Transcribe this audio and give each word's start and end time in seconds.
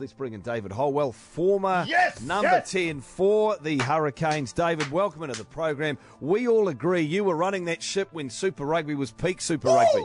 Let's 0.00 0.12
bring 0.12 0.32
in 0.32 0.40
David 0.40 0.72
Holwell, 0.72 1.12
former 1.12 1.84
Yes, 1.86 2.20
number 2.22 2.48
yes. 2.50 2.70
10 2.72 3.00
for 3.00 3.56
the 3.58 3.78
Hurricanes. 3.78 4.52
David, 4.52 4.90
welcome 4.90 5.22
into 5.22 5.36
the 5.38 5.44
program. 5.44 5.98
We 6.20 6.48
all 6.48 6.68
agree 6.68 7.02
you 7.02 7.24
were 7.24 7.36
running 7.36 7.66
that 7.66 7.82
ship 7.82 8.08
when 8.12 8.30
Super 8.30 8.64
Rugby 8.64 8.94
was 8.94 9.12
peak 9.12 9.40
Super 9.40 9.68
Rugby. 9.68 10.02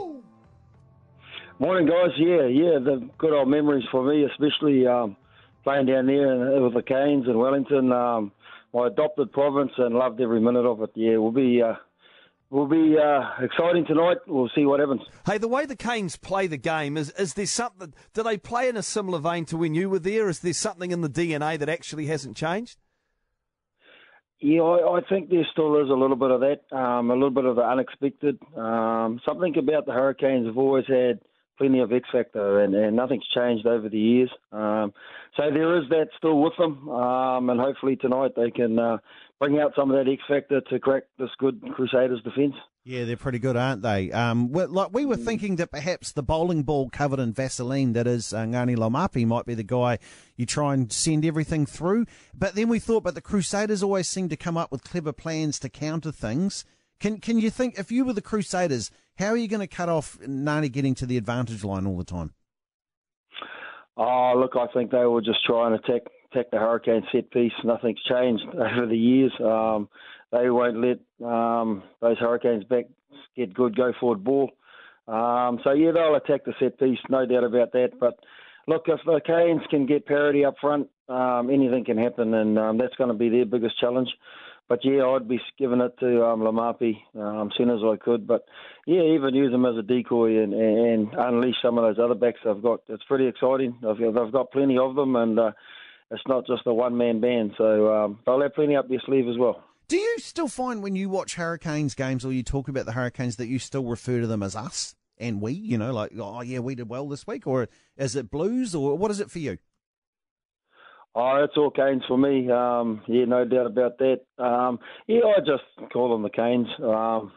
Morning, 1.58 1.86
guys. 1.86 2.10
Yeah, 2.18 2.46
yeah, 2.46 2.78
the 2.78 3.08
good 3.18 3.32
old 3.32 3.48
memories 3.48 3.84
for 3.90 4.04
me, 4.04 4.24
especially 4.24 4.86
um, 4.86 5.16
playing 5.64 5.86
down 5.86 6.06
there 6.06 6.60
with 6.62 6.74
the 6.74 6.82
Canes 6.82 7.26
in 7.26 7.36
Wellington, 7.38 7.90
um, 7.90 8.30
my 8.72 8.86
adopted 8.88 9.32
province, 9.32 9.72
and 9.78 9.94
loved 9.94 10.20
every 10.20 10.40
minute 10.40 10.66
of 10.66 10.82
it. 10.82 10.90
Yeah, 10.94 11.16
we'll 11.16 11.32
be 11.32 11.62
uh, 11.62 11.74
we'll 12.50 12.66
be 12.66 12.96
uh, 12.98 13.44
exciting 13.44 13.84
tonight. 13.86 14.18
We'll 14.26 14.50
see 14.54 14.64
what 14.64 14.80
happens. 14.80 15.02
Hey, 15.26 15.38
the 15.38 15.48
way 15.48 15.66
the 15.66 15.76
Canes 15.76 16.16
play 16.16 16.46
the 16.46 16.56
game, 16.56 16.96
is, 16.96 17.10
is 17.10 17.34
there 17.34 17.46
something, 17.46 17.94
do 18.14 18.22
they 18.22 18.36
play 18.36 18.68
in 18.68 18.76
a 18.76 18.82
similar 18.82 19.18
vein 19.18 19.44
to 19.46 19.56
when 19.56 19.74
you 19.74 19.90
were 19.90 19.98
there? 19.98 20.28
Is 20.28 20.40
there 20.40 20.52
something 20.52 20.90
in 20.90 21.00
the 21.00 21.08
DNA 21.08 21.58
that 21.58 21.68
actually 21.68 22.06
hasn't 22.06 22.36
changed? 22.36 22.78
Yeah, 24.40 24.62
I, 24.62 24.98
I 24.98 25.00
think 25.08 25.30
there 25.30 25.46
still 25.50 25.82
is 25.82 25.90
a 25.90 25.94
little 25.94 26.16
bit 26.16 26.30
of 26.30 26.40
that, 26.40 26.76
um, 26.76 27.10
a 27.10 27.14
little 27.14 27.30
bit 27.30 27.44
of 27.44 27.56
the 27.56 27.62
unexpected. 27.62 28.38
Um, 28.56 29.20
something 29.26 29.56
about 29.58 29.86
the 29.86 29.92
Hurricanes 29.92 30.46
have 30.46 30.56
always 30.56 30.86
had 30.86 31.18
plenty 31.58 31.80
of 31.80 31.92
X 31.92 32.08
factor, 32.10 32.60
and, 32.60 32.74
and 32.74 32.96
nothing's 32.96 33.26
changed 33.34 33.66
over 33.66 33.88
the 33.88 33.98
years. 33.98 34.30
Um, 34.52 34.92
so 35.36 35.50
there 35.52 35.76
is 35.78 35.88
that 35.90 36.08
still 36.16 36.40
with 36.40 36.54
them, 36.58 36.88
um, 36.88 37.50
and 37.50 37.60
hopefully 37.60 37.96
tonight 37.96 38.32
they 38.36 38.50
can 38.50 38.78
uh, 38.78 38.98
bring 39.38 39.58
out 39.58 39.72
some 39.76 39.90
of 39.90 39.96
that 39.96 40.10
X 40.10 40.22
factor 40.28 40.60
to 40.60 40.78
crack 40.78 41.04
this 41.18 41.30
good 41.38 41.60
Crusaders 41.74 42.22
defence. 42.22 42.54
Yeah, 42.84 43.04
they're 43.04 43.18
pretty 43.18 43.38
good, 43.38 43.56
aren't 43.56 43.82
they? 43.82 44.10
Um, 44.12 44.50
we 44.50 44.64
like 44.64 44.94
we 44.94 45.04
were 45.04 45.18
thinking 45.18 45.56
that 45.56 45.70
perhaps 45.70 46.12
the 46.12 46.22
bowling 46.22 46.62
ball 46.62 46.88
covered 46.88 47.18
in 47.20 47.34
Vaseline 47.34 47.92
that 47.92 48.06
is 48.06 48.32
uh, 48.32 48.38
Ngani 48.38 48.76
Laumape 48.76 49.26
might 49.26 49.44
be 49.44 49.54
the 49.54 49.62
guy 49.62 49.98
you 50.36 50.46
try 50.46 50.72
and 50.72 50.90
send 50.90 51.26
everything 51.26 51.66
through. 51.66 52.06
But 52.32 52.54
then 52.54 52.68
we 52.70 52.78
thought, 52.78 53.02
but 53.02 53.14
the 53.14 53.20
Crusaders 53.20 53.82
always 53.82 54.08
seem 54.08 54.30
to 54.30 54.36
come 54.36 54.56
up 54.56 54.72
with 54.72 54.84
clever 54.84 55.12
plans 55.12 55.58
to 55.60 55.68
counter 55.68 56.10
things. 56.10 56.64
Can 56.98 57.20
can 57.20 57.38
you 57.38 57.50
think 57.50 57.78
if 57.78 57.92
you 57.92 58.06
were 58.06 58.14
the 58.14 58.22
Crusaders, 58.22 58.90
how 59.18 59.26
are 59.26 59.36
you 59.36 59.48
going 59.48 59.60
to 59.60 59.66
cut 59.66 59.88
off 59.88 60.18
Ngani 60.20 60.70
getting 60.70 60.94
to 60.96 61.06
the 61.06 61.16
advantage 61.16 61.64
line 61.64 61.86
all 61.86 61.96
the 61.96 62.04
time? 62.04 62.32
Oh, 63.96 64.34
look, 64.36 64.52
I 64.56 64.72
think 64.72 64.92
they 64.92 65.04
will 65.04 65.20
just 65.20 65.44
try 65.44 65.66
and 65.66 65.74
attack 65.74 66.02
attack 66.30 66.50
the 66.52 66.58
Hurricane 66.58 67.02
set 67.10 67.30
piece. 67.30 67.52
Nothing's 67.64 68.02
changed 68.02 68.44
over 68.54 68.86
the 68.86 68.96
years. 68.96 69.32
Um, 69.40 69.88
they 70.30 70.50
won't 70.50 70.76
let 70.76 71.26
um, 71.26 71.82
those 72.00 72.18
Hurricanes 72.18 72.64
back 72.64 72.84
get 73.36 73.54
good 73.54 73.76
go 73.76 73.92
forward 73.98 74.22
ball. 74.22 74.50
Um, 75.08 75.58
so 75.64 75.72
yeah, 75.72 75.90
they'll 75.92 76.14
attack 76.14 76.44
the 76.44 76.52
set 76.60 76.78
piece, 76.78 76.98
no 77.08 77.26
doubt 77.26 77.44
about 77.44 77.72
that. 77.72 77.92
But 77.98 78.20
look, 78.66 78.84
if 78.86 79.00
the 79.04 79.20
Canes 79.26 79.62
can 79.70 79.86
get 79.86 80.06
parity 80.06 80.44
up 80.44 80.56
front, 80.60 80.88
um, 81.08 81.50
anything 81.50 81.84
can 81.84 81.96
happen, 81.96 82.34
and 82.34 82.58
um, 82.58 82.78
that's 82.78 82.94
going 82.96 83.08
to 83.08 83.16
be 83.16 83.30
their 83.30 83.46
biggest 83.46 83.80
challenge. 83.80 84.10
But 84.68 84.84
yeah, 84.84 85.06
I'd 85.06 85.28
be 85.28 85.40
giving 85.58 85.80
it 85.80 85.98
to 86.00 86.24
um, 86.26 86.40
Laumape 86.40 86.98
um, 87.16 87.50
soon 87.56 87.70
as 87.70 87.80
I 87.82 87.96
could. 87.96 88.26
But 88.26 88.44
yeah, 88.86 89.00
even 89.00 89.34
use 89.34 89.50
them 89.50 89.64
as 89.64 89.76
a 89.76 89.82
decoy 89.82 90.42
and, 90.42 90.52
and 90.52 91.08
unleash 91.14 91.56
some 91.62 91.78
of 91.78 91.84
those 91.84 92.02
other 92.02 92.14
backs 92.14 92.40
they've 92.44 92.62
got. 92.62 92.80
It's 92.88 93.04
pretty 93.04 93.26
exciting. 93.26 93.78
They've, 93.82 93.96
they've 93.96 94.32
got 94.32 94.50
plenty 94.50 94.76
of 94.76 94.94
them, 94.94 95.16
and 95.16 95.38
uh, 95.38 95.52
it's 96.10 96.22
not 96.26 96.46
just 96.46 96.62
a 96.66 96.74
one 96.74 96.96
man 96.98 97.20
band. 97.20 97.52
So 97.56 97.94
um, 97.94 98.18
they'll 98.26 98.42
have 98.42 98.54
plenty 98.54 98.76
up 98.76 98.88
their 98.88 99.00
sleeve 99.06 99.26
as 99.26 99.38
well. 99.38 99.64
Do 99.88 99.96
you 99.96 100.18
still 100.18 100.48
find 100.48 100.82
when 100.82 100.96
you 100.96 101.08
watch 101.08 101.36
Hurricanes 101.36 101.94
games 101.94 102.22
or 102.22 102.30
you 102.30 102.42
talk 102.42 102.68
about 102.68 102.84
the 102.84 102.92
Hurricanes 102.92 103.36
that 103.36 103.46
you 103.46 103.58
still 103.58 103.84
refer 103.84 104.20
to 104.20 104.26
them 104.26 104.42
as 104.42 104.54
us 104.54 104.94
and 105.16 105.40
we? 105.40 105.52
You 105.52 105.78
know, 105.78 105.94
like 105.94 106.12
oh 106.18 106.42
yeah, 106.42 106.58
we 106.58 106.74
did 106.74 106.90
well 106.90 107.08
this 107.08 107.26
week, 107.26 107.46
or 107.46 107.68
is 107.96 108.14
it 108.14 108.30
Blues, 108.30 108.74
or 108.74 108.98
what 108.98 109.10
is 109.10 109.18
it 109.18 109.30
for 109.30 109.38
you? 109.38 109.56
Oh, 111.14 111.42
it's 111.42 111.56
all 111.56 111.70
Canes 111.70 112.02
for 112.06 112.16
me. 112.16 112.50
Um, 112.50 113.02
yeah, 113.08 113.24
no 113.24 113.44
doubt 113.44 113.66
about 113.66 113.98
that. 113.98 114.20
Um, 114.38 114.78
yeah, 115.06 115.20
I 115.36 115.40
just 115.40 115.92
call 115.92 116.12
them 116.12 116.22
the 116.22 116.30
Canes. 116.30 116.68
Um, 116.82 117.32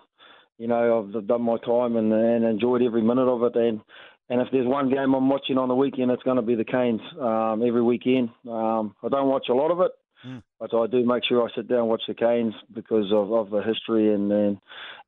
you 0.58 0.68
know, 0.68 1.10
I've 1.16 1.28
done 1.28 1.42
my 1.42 1.58
time 1.66 1.96
and, 1.96 2.14
and 2.14 2.46
enjoyed 2.46 2.84
every 2.84 3.02
minute 3.02 3.28
of 3.28 3.42
it. 3.44 3.56
And, 3.56 3.82
and 4.30 4.42
if 4.42 4.50
there's 4.52 4.68
one 4.68 4.90
game 4.90 5.16
I'm 5.16 5.30
watching 5.30 5.58
on 5.58 5.68
the 5.70 5.76
weekend, 5.76 6.12
it's 6.12 6.24
going 6.24 6.36
to 6.36 6.44
be 6.44 6.56
the 6.56 6.64
Canes 6.64 7.02
um, 7.20 7.64
every 7.66 7.82
weekend. 7.82 8.30
Um, 8.48 8.94
I 9.04 9.10
don't 9.10 9.30
watch 9.30 9.48
a 9.50 9.54
lot 9.54 9.72
of 9.72 9.82
it, 9.82 9.92
Mm. 10.24 10.44
but 10.60 10.72
I 10.72 10.86
do 10.86 11.04
make 11.04 11.24
sure 11.28 11.42
I 11.44 11.52
sit 11.56 11.68
down 11.68 11.80
and 11.80 11.88
watch 11.88 12.04
the 12.08 12.14
Canes 12.14 12.54
because 12.72 13.12
of, 13.12 13.34
of 13.34 13.50
the 13.50 13.64
history 13.64 14.14
and 14.14 14.32
and, 14.32 14.58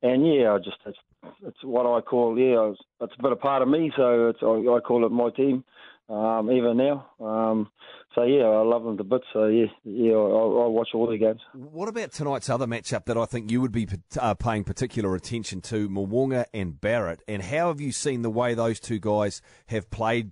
and 0.01 0.25
yeah, 0.27 0.53
I 0.53 0.57
just 0.57 0.77
it's, 0.88 0.97
it's 1.45 1.63
what 1.63 1.85
I 1.85 2.01
call 2.01 2.35
yeah, 2.35 2.71
it's, 2.71 2.81
it's 2.99 3.13
a 3.19 3.21
bit 3.21 3.31
of 3.31 3.39
part 3.39 3.61
of 3.61 3.67
me. 3.67 3.91
So 3.95 4.29
it's 4.29 4.39
I, 4.41 4.47
I 4.47 4.79
call 4.79 5.05
it 5.05 5.11
my 5.11 5.29
team 5.29 5.63
um, 6.09 6.51
even 6.51 6.77
now. 6.77 7.07
Um, 7.19 7.69
so 8.15 8.23
yeah, 8.23 8.43
I 8.43 8.61
love 8.61 8.83
them 8.83 8.97
to 8.97 9.03
bits. 9.03 9.25
So 9.33 9.47
yeah, 9.47 9.65
yeah, 9.83 10.13
I, 10.13 10.17
I 10.17 10.67
watch 10.67 10.89
all 10.93 11.07
their 11.07 11.17
games. 11.17 11.41
What 11.53 11.89
about 11.89 12.11
tonight's 12.11 12.49
other 12.49 12.67
matchup 12.67 13.05
that 13.05 13.17
I 13.17 13.25
think 13.25 13.49
you 13.49 13.59
would 13.61 13.71
be 13.71 13.87
uh, 14.19 14.35
paying 14.35 14.63
particular 14.63 15.15
attention 15.15 15.61
to, 15.61 15.89
Mo'unga 15.89 16.45
and 16.53 16.79
Barrett? 16.79 17.21
And 17.27 17.41
how 17.41 17.69
have 17.69 17.81
you 17.81 17.91
seen 17.91 18.21
the 18.21 18.29
way 18.29 18.53
those 18.53 18.79
two 18.79 18.99
guys 18.99 19.41
have 19.67 19.89
played, 19.89 20.31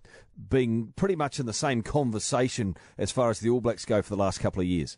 being 0.50 0.94
pretty 0.96 1.16
much 1.16 1.40
in 1.40 1.46
the 1.46 1.54
same 1.54 1.82
conversation 1.82 2.76
as 2.98 3.12
far 3.12 3.30
as 3.30 3.40
the 3.40 3.50
All 3.50 3.62
Blacks 3.62 3.86
go 3.86 4.02
for 4.02 4.10
the 4.10 4.22
last 4.22 4.40
couple 4.40 4.62
of 4.62 4.68
years? 4.68 4.98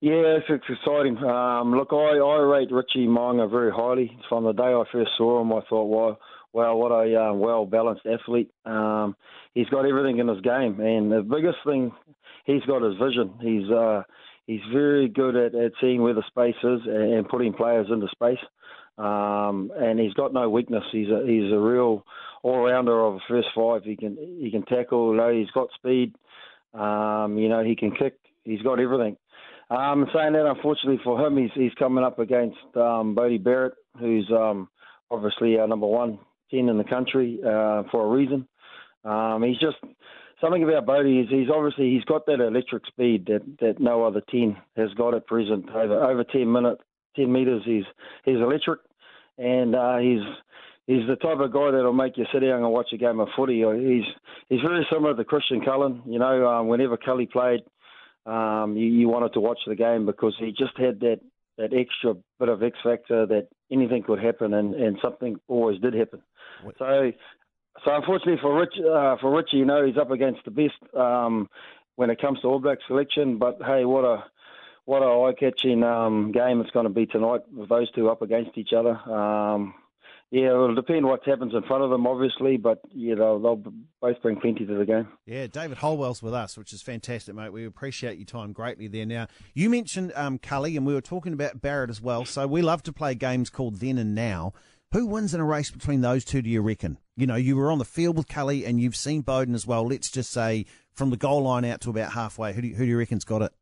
Yeah, 0.00 0.36
it's, 0.38 0.46
it's 0.48 0.64
exciting. 0.68 1.16
Um, 1.24 1.74
look, 1.74 1.88
I, 1.90 2.18
I 2.18 2.36
rate 2.38 2.70
Richie 2.70 3.08
Mo'unga 3.08 3.50
very 3.50 3.72
highly. 3.72 4.16
From 4.28 4.44
the 4.44 4.52
day 4.52 4.62
I 4.62 4.84
first 4.92 5.10
saw 5.16 5.40
him, 5.40 5.52
I 5.52 5.62
thought, 5.68 5.86
wow, 5.86 6.18
wow 6.56 6.74
what 6.74 6.90
a 6.90 7.14
uh, 7.14 7.32
well 7.34 7.66
balanced 7.66 8.06
athlete. 8.06 8.50
Um, 8.64 9.14
he's 9.54 9.68
got 9.68 9.84
everything 9.84 10.18
in 10.18 10.26
his 10.26 10.40
game, 10.40 10.80
and 10.80 11.12
the 11.12 11.20
biggest 11.20 11.58
thing 11.66 11.92
he's 12.46 12.62
got 12.62 12.82
is 12.82 12.94
vision. 12.98 13.34
He's 13.42 13.70
uh, 13.70 14.02
he's 14.46 14.62
very 14.72 15.06
good 15.08 15.36
at, 15.36 15.54
at 15.54 15.72
seeing 15.82 16.02
where 16.02 16.14
the 16.14 16.24
space 16.28 16.56
is 16.64 16.80
and, 16.86 17.12
and 17.12 17.28
putting 17.28 17.52
players 17.52 17.88
into 17.90 18.08
space. 18.08 18.42
Um, 18.96 19.70
and 19.76 20.00
he's 20.00 20.14
got 20.14 20.32
no 20.32 20.48
weakness. 20.48 20.84
He's 20.90 21.08
a 21.08 21.22
he's 21.26 21.52
a 21.52 21.58
real 21.58 22.04
all 22.42 22.64
rounder 22.64 23.04
of 23.04 23.16
a 23.16 23.18
first 23.28 23.48
five. 23.54 23.84
He 23.84 23.94
can 23.94 24.16
he 24.40 24.50
can 24.50 24.64
tackle. 24.64 25.10
You 25.10 25.16
know, 25.18 25.30
he's 25.30 25.50
got 25.50 25.68
speed. 25.74 26.14
Um, 26.72 27.36
you 27.36 27.50
know, 27.50 27.62
he 27.62 27.76
can 27.76 27.94
kick. 27.94 28.14
He's 28.44 28.62
got 28.62 28.80
everything. 28.80 29.18
Um, 29.68 30.06
saying 30.14 30.32
that, 30.32 30.46
unfortunately 30.46 31.00
for 31.04 31.20
him, 31.20 31.36
he's 31.36 31.50
he's 31.54 31.74
coming 31.78 32.02
up 32.02 32.18
against 32.18 32.56
um, 32.76 33.14
Bodie 33.14 33.36
Barrett, 33.36 33.74
who's 34.00 34.30
um, 34.30 34.70
obviously 35.10 35.58
our 35.58 35.68
number 35.68 35.86
one 35.86 36.18
ten 36.50 36.68
in 36.68 36.78
the 36.78 36.84
country 36.84 37.38
uh, 37.42 37.82
for 37.90 38.04
a 38.04 38.08
reason. 38.08 38.46
Um, 39.04 39.42
he's 39.42 39.58
just 39.58 39.76
something 40.40 40.62
about 40.64 40.86
Bodie 40.86 41.20
is 41.20 41.28
he's 41.30 41.48
obviously 41.54 41.90
he's 41.90 42.04
got 42.04 42.26
that 42.26 42.40
electric 42.40 42.86
speed 42.86 43.26
that, 43.26 43.42
that 43.60 43.80
no 43.80 44.04
other 44.04 44.22
ten 44.30 44.56
has 44.76 44.92
got 44.94 45.14
at 45.14 45.26
present. 45.26 45.68
Over 45.70 46.04
over 46.04 46.24
ten 46.24 46.50
minute 46.50 46.78
ten 47.14 47.32
meters, 47.32 47.62
he's 47.64 47.84
he's 48.24 48.36
electric, 48.36 48.80
and 49.38 49.74
uh, 49.74 49.98
he's 49.98 50.22
he's 50.86 51.06
the 51.06 51.16
type 51.16 51.38
of 51.38 51.52
guy 51.52 51.70
that'll 51.70 51.92
make 51.92 52.16
you 52.16 52.26
sit 52.32 52.40
down 52.40 52.62
and 52.62 52.72
watch 52.72 52.88
a 52.92 52.96
game 52.96 53.20
of 53.20 53.28
footy. 53.36 53.62
He's 53.62 54.04
he's 54.48 54.60
very 54.60 54.86
similar 54.92 55.16
to 55.16 55.24
Christian 55.24 55.64
Cullen. 55.64 56.02
You 56.06 56.18
know, 56.18 56.46
um, 56.46 56.68
whenever 56.68 56.96
Cully 56.96 57.26
played, 57.26 57.60
um, 58.26 58.74
you, 58.76 58.86
you 58.86 59.08
wanted 59.08 59.32
to 59.34 59.40
watch 59.40 59.60
the 59.66 59.76
game 59.76 60.06
because 60.06 60.34
he 60.38 60.50
just 60.50 60.76
had 60.78 61.00
that 61.00 61.20
that 61.58 61.72
extra 61.72 62.14
bit 62.38 62.48
of 62.48 62.62
X 62.62 62.78
factor 62.82 63.26
that 63.26 63.48
anything 63.70 64.02
could 64.02 64.18
happen, 64.22 64.54
and, 64.54 64.74
and 64.74 64.98
something 65.00 65.36
always 65.48 65.80
did 65.80 65.94
happen. 65.94 66.22
So, 66.78 67.12
so 67.84 67.94
unfortunately 67.94 68.40
for 68.40 68.58
Rich, 68.58 68.74
uh, 68.78 69.16
for 69.20 69.34
Richie, 69.34 69.58
you 69.58 69.64
know, 69.64 69.84
he's 69.84 69.96
up 69.96 70.10
against 70.10 70.44
the 70.44 70.50
best 70.50 70.74
um, 70.94 71.48
when 71.96 72.10
it 72.10 72.20
comes 72.20 72.40
to 72.40 72.48
All 72.48 72.58
Black 72.60 72.78
selection. 72.86 73.38
But 73.38 73.58
hey, 73.64 73.84
what 73.84 74.04
a 74.04 74.24
what 74.84 75.02
a 75.02 75.06
eye-catching 75.06 75.82
um, 75.82 76.30
game 76.32 76.60
it's 76.60 76.70
going 76.70 76.86
to 76.86 76.90
be 76.90 77.06
tonight 77.06 77.40
with 77.52 77.68
those 77.68 77.90
two 77.90 78.08
up 78.08 78.22
against 78.22 78.56
each 78.56 78.72
other. 78.72 78.94
Um, 79.10 79.74
yeah, 80.30 80.46
it'll 80.46 80.74
depend 80.74 81.06
what 81.06 81.24
happens 81.24 81.54
in 81.54 81.62
front 81.62 81.84
of 81.84 81.90
them, 81.90 82.06
obviously, 82.06 82.56
but 82.56 82.80
yeah, 82.92 83.14
they'll, 83.14 83.38
they'll 83.38 83.62
both 84.00 84.20
bring 84.22 84.40
plenty 84.40 84.66
to 84.66 84.74
the 84.78 84.84
game. 84.84 85.06
Yeah, 85.24 85.46
David 85.46 85.78
Holwell's 85.78 86.22
with 86.22 86.34
us, 86.34 86.58
which 86.58 86.72
is 86.72 86.82
fantastic, 86.82 87.34
mate. 87.34 87.52
We 87.52 87.64
appreciate 87.64 88.18
your 88.18 88.26
time 88.26 88.52
greatly 88.52 88.88
there. 88.88 89.06
Now, 89.06 89.28
you 89.54 89.70
mentioned 89.70 90.12
um, 90.16 90.38
Cully, 90.38 90.76
and 90.76 90.84
we 90.84 90.94
were 90.94 91.00
talking 91.00 91.32
about 91.32 91.60
Barrett 91.60 91.90
as 91.90 92.00
well. 92.00 92.24
So 92.24 92.46
we 92.46 92.60
love 92.60 92.82
to 92.84 92.92
play 92.92 93.14
games 93.14 93.50
called 93.50 93.76
Then 93.76 93.98
and 93.98 94.14
Now. 94.14 94.52
Who 94.92 95.06
wins 95.06 95.34
in 95.34 95.40
a 95.40 95.44
race 95.44 95.70
between 95.70 96.00
those 96.00 96.24
two, 96.24 96.42
do 96.42 96.50
you 96.50 96.62
reckon? 96.62 96.98
You 97.16 97.26
know, 97.26 97.36
you 97.36 97.56
were 97.56 97.70
on 97.70 97.78
the 97.78 97.84
field 97.84 98.16
with 98.16 98.28
Cully 98.28 98.64
and 98.64 98.80
you've 98.80 98.96
seen 98.96 99.22
Beauden 99.22 99.54
as 99.54 99.66
well. 99.66 99.86
Let's 99.86 100.10
just 100.10 100.30
say 100.30 100.66
from 100.92 101.10
the 101.10 101.16
goal 101.16 101.42
line 101.42 101.64
out 101.64 101.80
to 101.82 101.90
about 101.90 102.12
halfway. 102.12 102.52
Who 102.52 102.62
do 102.62 102.68
you, 102.68 102.74
who 102.74 102.84
do 102.84 102.90
you 102.90 102.98
reckon's 102.98 103.24
got 103.24 103.42
it? 103.42 103.52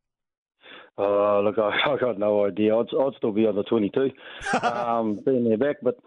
Uh, 0.97 1.41
look, 1.41 1.59
I, 1.59 1.71
I 1.93 1.97
got 1.99 2.19
no 2.19 2.47
idea. 2.47 2.77
I'd, 2.77 2.87
I'd 2.95 3.15
still 3.17 3.33
be 3.33 3.47
on 3.47 3.57
the 3.57 3.65
22, 3.65 4.11
um, 4.67 5.21
being 5.25 5.45
there 5.45 5.59
back. 5.59 5.77
But 5.83 5.99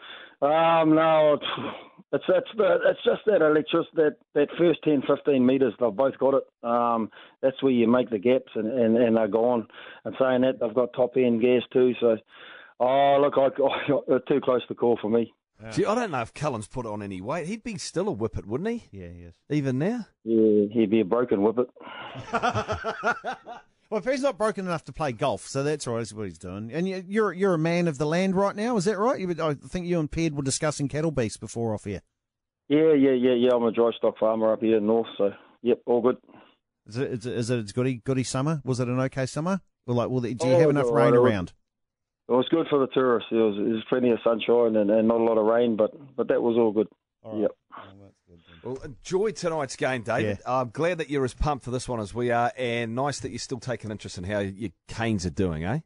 um, 0.45 0.95
no, 0.95 1.33
it's 1.33 1.75
it's 2.13 2.23
it's, 2.29 2.49
it's 2.55 3.03
just 3.03 3.21
that 3.25 3.41
electricity, 3.41 3.91
that 3.95 4.15
that 4.33 4.47
first 4.57 4.79
10, 4.83 5.03
15 5.07 5.45
metres, 5.45 5.73
they've 5.79 5.91
both 5.91 6.17
got 6.17 6.35
it. 6.35 6.43
Um, 6.63 7.09
that's 7.41 7.61
where 7.61 7.71
you 7.71 7.87
make 7.87 8.09
the 8.09 8.19
gaps, 8.19 8.51
and, 8.55 8.67
and, 8.67 8.97
and 8.97 9.17
they're 9.17 9.27
gone. 9.27 9.67
And 10.05 10.15
saying 10.19 10.41
that, 10.41 10.59
they've 10.59 10.73
got 10.73 10.93
top 10.93 11.13
end 11.17 11.41
gas 11.41 11.63
too. 11.73 11.93
So, 11.99 12.17
oh, 12.79 13.17
look, 13.21 13.33
I, 13.37 13.61
I, 13.63 13.99
they're 14.07 14.19
too 14.19 14.41
close 14.41 14.61
to 14.67 14.75
call 14.75 14.97
for 15.01 15.09
me. 15.09 15.33
Gee, 15.71 15.85
I 15.85 15.95
don't 15.95 16.11
know 16.11 16.21
if 16.21 16.35
Cullen's 16.35 16.67
put 16.67 16.85
on 16.85 17.01
any 17.01 17.19
weight. 17.19 17.47
He'd 17.47 17.63
be 17.63 17.79
still 17.79 18.09
a 18.09 18.13
whippet, 18.13 18.45
wouldn't 18.45 18.69
he? 18.69 18.83
Yeah, 18.91 19.07
he 19.07 19.23
is. 19.23 19.33
Even 19.49 19.79
now? 19.79 20.05
Yeah, 20.23 20.67
he'd 20.71 20.91
be 20.91 20.99
a 20.99 21.05
broken 21.05 21.39
whippet. 21.39 21.65
Well, 23.89 23.99
if 23.99 24.05
he's 24.05 24.21
not 24.21 24.37
broken 24.37 24.65
enough 24.65 24.83
to 24.85 24.93
play 24.93 25.11
golf, 25.13 25.47
so 25.47 25.63
that's 25.63 25.87
right. 25.87 25.97
That's 25.99 26.13
what 26.13 26.25
he's 26.27 26.37
doing. 26.37 26.71
And 26.73 26.87
you- 26.87 27.03
you're 27.07 27.31
you're 27.33 27.53
a 27.53 27.57
man 27.59 27.87
of 27.87 27.97
the 27.97 28.05
land 28.05 28.35
right 28.35 28.55
now, 28.55 28.75
is 28.77 28.85
that 28.85 28.97
right? 28.97 29.19
You, 29.19 29.33
I 29.41 29.53
think 29.53 29.85
you 29.87 29.99
and 29.99 30.11
Ped 30.11 30.33
were 30.33 30.43
discussing 30.43 30.87
cattle 30.87 31.11
beasts 31.11 31.37
before 31.37 31.73
off 31.73 31.85
here. 31.85 32.01
Yeah, 32.67 32.93
yeah, 32.93 33.11
yeah, 33.11 33.33
yeah. 33.33 33.51
I'm 33.53 33.63
a 33.63 33.71
dry 33.71 33.91
stock 33.97 34.17
farmer 34.19 34.51
up 34.51 34.61
here 34.61 34.77
in 34.77 34.87
North, 34.87 35.07
so 35.17 35.31
yep, 35.61 35.81
all 35.85 36.01
good. 36.01 36.17
Is 36.85 36.97
it 36.97 37.11
is 37.11 37.25
it, 37.25 37.33
is 37.33 37.49
it 37.49 37.69
a 37.69 37.73
goody 37.73 38.01
goody 38.03 38.23
summer? 38.23 38.61
Was 38.65 38.79
it 38.81 38.87
an 38.89 38.99
okay 38.99 39.25
summer? 39.25 39.61
Or 39.85 39.93
like, 39.95 40.09
well, 40.09 40.19
do 40.19 40.29
you 40.29 40.35
Oh, 40.41 40.59
have 40.59 40.69
enough 40.69 40.87
rain 40.91 41.13
right. 41.13 41.15
Around? 41.15 41.53
It 42.27 42.33
was 42.33 42.45
good 42.49 42.67
for 42.69 42.79
the 42.79 42.87
tourists. 42.87 43.29
There 43.31 43.39
was, 43.41 43.55
there 43.55 43.63
was 43.73 43.83
plenty 43.87 44.09
of 44.11 44.19
sunshine 44.21 44.75
and, 44.75 44.91
and 44.91 45.07
not 45.07 45.21
a 45.21 45.23
lot 45.23 45.37
of 45.37 45.45
rain, 45.45 45.77
but 45.77 45.91
but 46.17 46.27
that 46.27 46.41
was 46.41 46.57
all 46.57 46.73
good. 46.73 46.87
All 47.23 47.31
right. 47.33 47.41
Yep. 47.43 47.51
Oh, 47.71 47.83
that's 48.01 48.15
good 48.27 48.39
then. 48.49 48.56
Well, 48.67 48.77
enjoy 48.83 49.31
tonight's 49.31 49.75
game, 49.77 50.01
David. 50.03 50.39
I'm 50.45 50.69
glad 50.71 50.97
that 50.97 51.09
you're 51.09 51.23
as 51.23 51.33
pumped 51.33 51.63
for 51.63 51.71
this 51.71 51.87
one 51.87 51.99
as 52.01 52.13
we 52.13 52.31
are, 52.31 52.51
and 52.57 52.95
nice 52.95 53.19
that 53.21 53.29
you're 53.29 53.39
still 53.39 53.59
taking 53.59 53.91
interest 53.91 54.17
in 54.17 54.25
how 54.25 54.39
your 54.39 54.71
Canes 54.89 55.25
are 55.25 55.29
doing, 55.31 55.63
eh? 55.63 55.79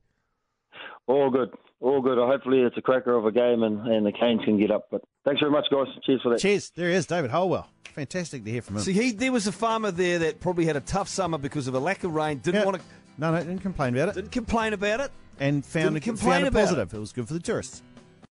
All 1.08 1.30
good, 1.30 1.52
all 1.80 2.02
good. 2.02 2.18
Hopefully 2.18 2.60
it's 2.62 2.78
a 2.78 2.82
cracker 2.82 3.16
of 3.16 3.26
a 3.26 3.32
game 3.32 3.64
and, 3.64 3.86
and 3.88 4.06
the 4.06 4.12
Canes 4.12 4.42
can 4.46 4.58
get 4.60 4.72
up. 4.72 4.88
But 4.90 5.02
thanks 5.26 5.40
very 5.42 5.52
much, 5.52 5.66
guys. 5.72 5.88
Cheers 6.06 6.22
for 6.24 6.30
that. 6.30 6.40
Cheers. 6.40 6.72
There 6.76 6.90
he 6.90 6.96
is, 6.96 7.06
David 7.06 7.30
Holwell. 7.32 7.68
Fantastic 7.94 8.44
to 8.46 8.50
hear 8.52 8.62
from 8.62 8.78
him. 8.78 8.84
See, 8.84 8.94
he 8.94 9.12
there 9.12 9.32
was 9.32 9.46
a 9.48 9.52
farmer 9.52 9.92
there 9.92 10.20
that 10.20 10.40
probably 10.40 10.66
had 10.66 10.76
a 10.78 10.82
tough 10.82 11.08
summer 11.10 11.38
because 11.38 11.68
of 11.68 11.74
a 11.76 11.80
lack 11.80 12.04
of 12.04 12.16
rain. 12.16 12.38
Didn't 12.40 12.62
Yeah. 12.62 12.66
want 12.66 12.78
to, 12.78 12.84
No, 13.18 13.32
no, 13.32 13.38
didn't 13.40 13.60
complain 13.60 13.96
about 13.96 14.10
it. 14.10 14.16
didn't 14.16 14.32
complain 14.32 14.74
about 14.74 15.02
it. 15.02 15.12
And 15.40 15.66
found, 15.66 15.96
Didn't 15.96 15.98
a, 15.98 16.00
complain 16.02 16.32
found 16.32 16.44
a 16.46 16.48
about 16.48 16.60
positive. 16.62 16.94
It 16.94 17.00
was 17.00 17.12
good 17.12 17.28
for 17.28 17.34
the 17.34 17.40
tourists. 17.40 17.84